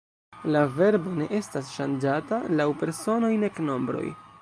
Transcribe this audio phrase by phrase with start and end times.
[0.55, 4.07] La verbo ne estas ŝanĝata laŭ personoj nek nombroj.